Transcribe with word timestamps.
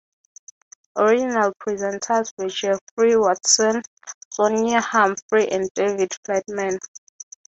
Original 0.97 1.53
presenters 1.61 2.33
were 2.35 2.47
Jeffrey 2.49 3.15
Watson, 3.15 3.83
Sonia 4.31 4.81
Humphrey 4.81 5.47
and 5.51 5.69
David 5.75 6.09
Flatman. 6.25 6.79